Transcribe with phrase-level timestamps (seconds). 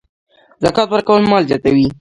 [0.63, 1.85] زکات ورکول مال زیاتوي.